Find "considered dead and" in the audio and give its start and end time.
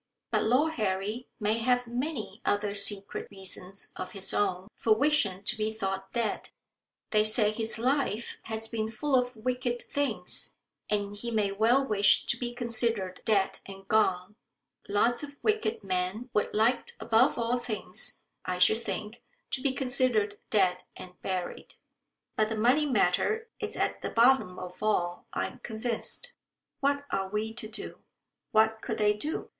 12.55-13.87, 19.71-21.21